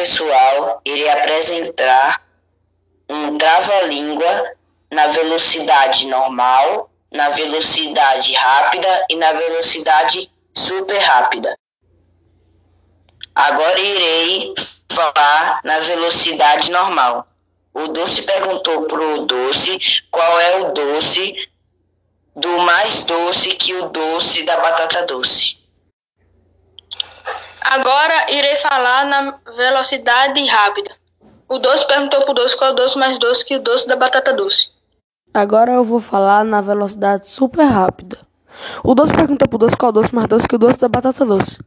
pessoal, 0.00 0.80
irei 0.82 1.10
apresentar 1.10 2.26
um 3.10 3.36
trava-língua 3.36 4.56
na 4.90 5.06
velocidade 5.08 6.06
normal, 6.06 6.90
na 7.12 7.28
velocidade 7.28 8.32
rápida 8.34 9.06
e 9.10 9.16
na 9.16 9.30
velocidade 9.32 10.32
super 10.56 10.96
rápida. 10.96 11.54
Agora 13.34 13.78
irei 13.78 14.54
falar 14.90 15.60
na 15.64 15.78
velocidade 15.80 16.70
normal. 16.70 17.28
O 17.74 17.88
doce 17.88 18.22
perguntou 18.22 18.86
pro 18.86 19.26
doce 19.26 20.02
qual 20.10 20.40
é 20.40 20.56
o 20.60 20.72
doce 20.72 21.50
do 22.34 22.58
mais 22.60 23.04
doce 23.04 23.50
que 23.56 23.74
o 23.74 23.90
doce 23.90 24.44
da 24.44 24.56
batata 24.60 25.04
doce. 25.04 25.59
Agora 27.70 28.32
irei 28.32 28.56
falar 28.56 29.06
na 29.06 29.38
velocidade 29.56 30.44
rápida. 30.44 30.90
O 31.48 31.56
doce 31.56 31.86
perguntou 31.86 32.20
pro 32.22 32.34
doce 32.34 32.56
qual 32.56 32.70
é 32.70 32.72
o 32.72 32.76
doce 32.76 32.98
mais 32.98 33.16
doce 33.16 33.44
que 33.44 33.54
o 33.54 33.62
doce 33.62 33.86
da 33.86 33.94
batata 33.94 34.32
doce. 34.32 34.70
Agora 35.32 35.70
eu 35.70 35.84
vou 35.84 36.00
falar 36.00 36.44
na 36.44 36.60
velocidade 36.60 37.28
super 37.28 37.62
rápida. 37.62 38.18
O 38.82 38.92
doce 38.92 39.14
perguntou 39.14 39.46
pro 39.46 39.56
doce 39.56 39.76
qual 39.76 39.90
é 39.90 39.92
o 39.92 40.02
doce 40.02 40.12
mais 40.12 40.26
doce 40.26 40.48
que 40.48 40.56
o 40.56 40.58
doce 40.58 40.80
da 40.80 40.88
batata 40.88 41.24
doce. 41.24 41.60